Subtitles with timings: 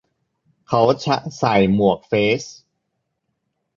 [0.67, 0.81] เขา
[1.39, 2.43] ใส่หมวกเฟซ